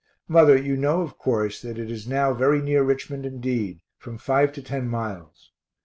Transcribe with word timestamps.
Mother, 0.27 0.57
you 0.57 0.77
know 0.77 1.01
of 1.01 1.19
course 1.19 1.61
that 1.61 1.77
it 1.77 1.91
is 1.91 2.07
now 2.07 2.33
very 2.33 2.59
near 2.59 2.81
Richmond 2.81 3.23
indeed, 3.23 3.81
from 3.99 4.17
five 4.17 4.51
to 4.53 4.61
ten 4.63 4.87
miles. 4.89 5.51